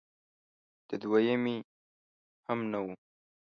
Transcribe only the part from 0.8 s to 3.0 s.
د دویمې هم نه و